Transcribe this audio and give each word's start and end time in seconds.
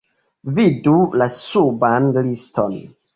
Vidu 0.59 0.95
la 1.21 1.27
suban 1.35 2.09
liston! 2.29 2.81